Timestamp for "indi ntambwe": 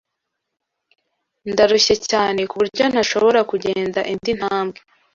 4.11-4.79